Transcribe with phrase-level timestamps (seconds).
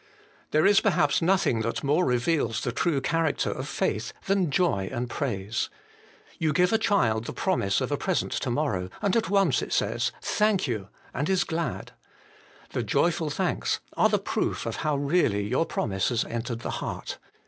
[0.49, 5.07] There is perhaps nothing that more reveals the true character of faith than joy and
[5.07, 5.69] praise.
[6.39, 10.11] You give a child the promise of a present to morrow: at once it says,
[10.19, 11.91] Thank you, and is glad.
[12.71, 17.19] The joyful thanks are the proof of how really your promise has entered the heart.